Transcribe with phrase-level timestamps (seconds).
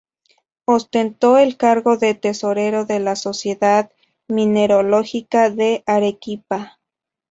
[0.65, 3.91] Ostentó el cargo de tesorero de la Sociedad
[4.27, 6.79] Mineralógica de Arequipa.